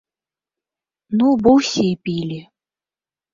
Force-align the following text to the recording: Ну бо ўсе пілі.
Ну 1.19 1.27
бо 1.41 1.49
ўсе 1.59 1.85
пілі. 2.09 2.39